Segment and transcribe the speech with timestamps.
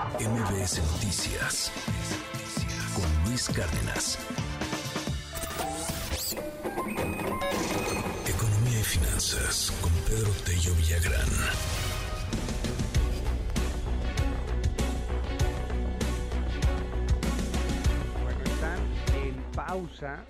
[0.00, 1.70] MBS Noticias
[2.94, 4.18] con Luis Cárdenas.
[8.26, 11.28] Economía y finanzas con Pedro Tello Villagrán.
[18.22, 18.78] Bueno, están
[19.22, 20.24] en pausa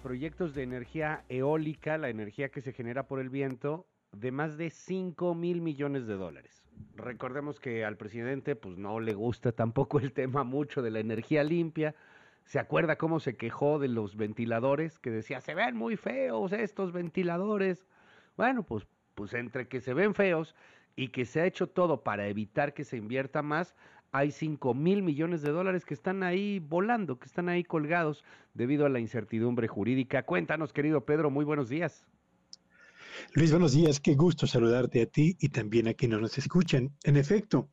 [0.00, 4.70] proyectos de energía eólica, la energía que se genera por el viento, de más de
[4.70, 6.62] 5 mil millones de dólares.
[6.96, 11.44] Recordemos que al presidente pues no le gusta tampoco el tema mucho de la energía
[11.44, 11.94] limpia.
[12.44, 14.98] ¿Se acuerda cómo se quejó de los ventiladores?
[14.98, 17.86] Que decía, se ven muy feos estos ventiladores.
[18.36, 20.54] Bueno, pues, pues entre que se ven feos
[20.96, 23.74] y que se ha hecho todo para evitar que se invierta más,
[24.10, 28.84] hay 5 mil millones de dólares que están ahí volando, que están ahí colgados debido
[28.84, 30.24] a la incertidumbre jurídica.
[30.24, 32.06] Cuéntanos, querido Pedro, muy buenos días.
[33.34, 34.00] Luis, buenos días.
[34.00, 36.96] Qué gusto saludarte a ti y también a quienes nos escuchan.
[37.04, 37.70] En efecto,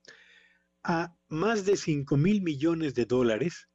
[0.84, 3.70] a más de 5 mil millones de dólares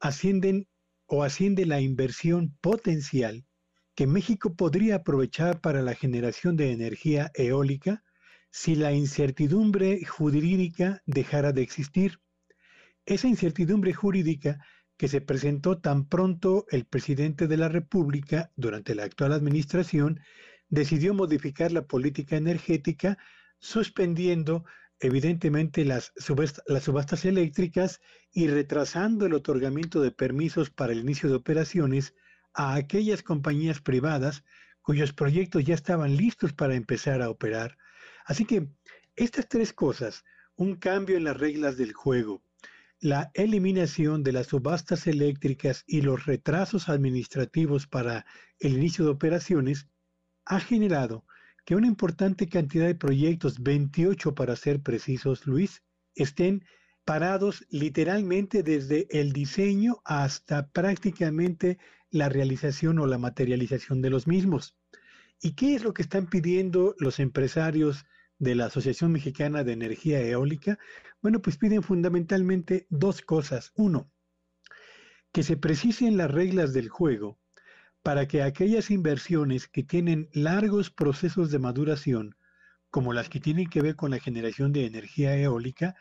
[0.00, 0.68] ascienden
[1.06, 3.44] o asciende la inversión potencial
[3.94, 8.02] que México podría aprovechar para la generación de energía eólica
[8.50, 12.20] si la incertidumbre jurídica dejara de existir.
[13.04, 14.58] Esa incertidumbre jurídica
[14.96, 20.20] que se presentó tan pronto el presidente de la República durante la actual administración
[20.70, 23.18] decidió modificar la política energética
[23.58, 24.64] suspendiendo
[25.00, 28.00] evidentemente las, subastas eléctricas
[28.32, 32.14] y retrasando el otorgamiento de permisos para el inicio de operaciones
[32.54, 34.44] a aquellas compañías privadas
[34.82, 37.76] cuyos proyectos ya estaban listos para empezar a operar.
[38.24, 38.68] Así que
[39.16, 40.24] estas tres cosas,
[40.56, 42.42] un cambio en las reglas del juego,
[43.00, 48.26] la eliminación de las subastas eléctricas y los retrasos administrativos para
[48.58, 49.88] el inicio de operaciones,
[50.50, 51.24] ha generado
[51.64, 55.84] que una importante cantidad de proyectos, 28 para ser precisos, Luis,
[56.16, 56.64] estén
[57.04, 61.78] parados literalmente desde el diseño hasta prácticamente
[62.10, 64.76] la realización o la materialización de los mismos.
[65.40, 68.04] ¿Y qué es lo que están pidiendo los empresarios
[68.40, 70.80] de la Asociación Mexicana de Energía Eólica?
[71.22, 73.70] Bueno, pues piden fundamentalmente dos cosas.
[73.76, 74.10] Uno,
[75.30, 77.39] que se precisen las reglas del juego
[78.02, 82.36] para que aquellas inversiones que tienen largos procesos de maduración,
[82.90, 85.94] como las que tienen que ver con la generación de energía eólica,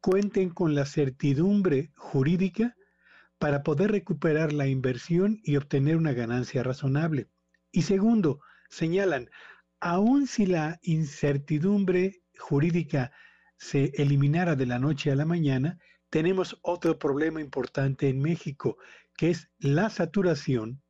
[0.00, 2.76] cuenten con la certidumbre jurídica
[3.38, 7.28] para poder recuperar la inversión y obtener una ganancia razonable.
[7.70, 8.40] Y segundo,
[8.70, 9.30] señalan,
[9.80, 13.12] aun si la incertidumbre jurídica
[13.56, 15.78] se eliminara de la noche a la mañana,
[16.10, 18.76] tenemos otro problema importante en México,
[19.16, 20.82] que es la saturación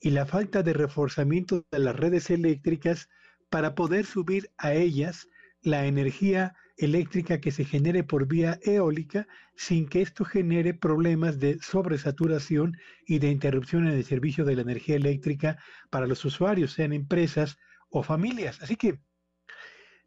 [0.00, 3.08] y la falta de reforzamiento de las redes eléctricas
[3.50, 5.28] para poder subir a ellas
[5.62, 11.58] la energía eléctrica que se genere por vía eólica sin que esto genere problemas de
[11.60, 15.58] sobresaturación y de interrupción en el servicio de la energía eléctrica
[15.90, 17.56] para los usuarios, sean empresas
[17.88, 18.60] o familias.
[18.62, 19.00] Así que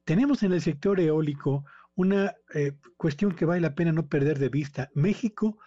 [0.06, 4.50] tenemos en el sector eólico una eh, cuestión que vale la pena no perder de
[4.50, 4.90] vista.
[4.94, 5.58] México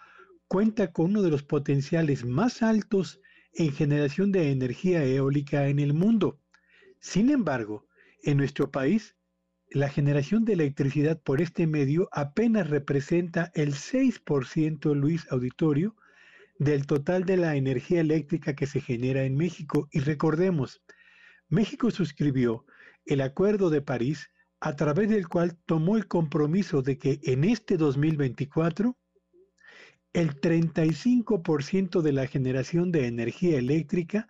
[0.47, 3.19] cuenta con uno de los potenciales más altos
[3.53, 6.39] en generación de energía eólica en el mundo.
[6.99, 7.87] Sin embargo,
[8.23, 9.15] en nuestro país,
[9.69, 15.95] la generación de electricidad por este medio apenas representa el 6%, Luis Auditorio,
[16.59, 19.89] del total de la energía eléctrica que se genera en México.
[19.91, 20.81] Y recordemos,
[21.49, 22.65] México suscribió
[23.05, 27.75] el Acuerdo de París a través del cual tomó el compromiso de que en este
[27.75, 28.97] 2024
[30.13, 34.29] el 35% de la generación de energía eléctrica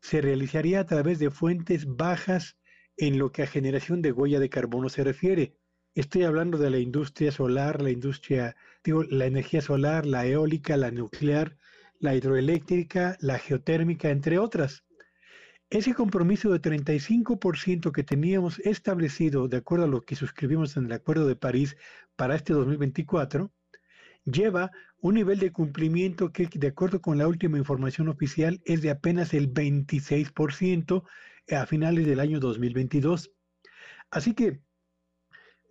[0.00, 2.58] se realizaría a través de fuentes bajas
[2.98, 5.56] en lo que a generación de huella de carbono se refiere.
[5.94, 8.54] Estoy hablando de la industria solar, la industria,
[8.84, 11.56] digo, la energía solar, la eólica, la nuclear,
[11.98, 14.84] la hidroeléctrica, la geotérmica, entre otras.
[15.70, 20.92] Ese compromiso de 35% que teníamos establecido, de acuerdo a lo que suscribimos en el
[20.92, 21.76] Acuerdo de París
[22.16, 23.50] para este 2024,
[24.24, 28.90] lleva un nivel de cumplimiento que, de acuerdo con la última información oficial, es de
[28.90, 31.04] apenas el 26%
[31.50, 33.30] a finales del año 2022.
[34.10, 34.60] Así que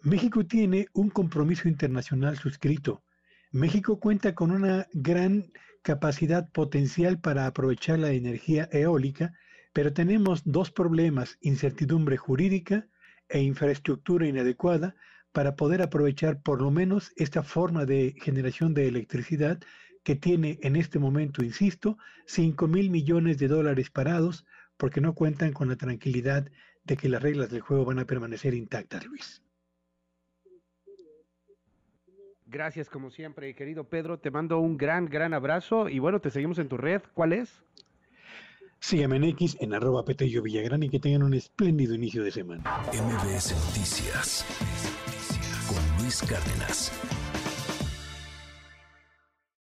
[0.02, 3.04] México tiene un compromiso internacional suscrito.
[3.52, 5.52] México cuenta con una gran
[5.82, 9.34] capacidad potencial para aprovechar la energía eólica,
[9.74, 12.88] pero tenemos dos problemas, incertidumbre jurídica
[13.30, 14.96] e infraestructura inadecuada
[15.32, 19.60] para poder aprovechar por lo menos esta forma de generación de electricidad
[20.04, 21.98] que tiene en este momento, insisto,
[22.28, 24.46] 5 mil millones de dólares parados
[24.78, 26.50] porque no cuentan con la tranquilidad
[26.86, 29.44] de que las reglas del juego van a permanecer intactas, Luis.
[32.46, 34.20] Gracias como siempre, querido Pedro.
[34.20, 37.02] Te mando un gran, gran abrazo y bueno, te seguimos en tu red.
[37.14, 37.62] ¿Cuál es?
[38.80, 42.64] Sígueme en X en arroba Petello Villagrán y que tengan un espléndido inicio de semana.
[42.94, 44.46] MBS Noticias
[46.08, 46.90] Luis Cárdenas.